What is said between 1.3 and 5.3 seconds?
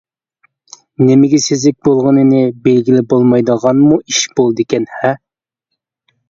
سېزىك بولغىنىنى بىلگىلى بولمايدىغانمۇ ئىش بولىدىكەن ھە؟!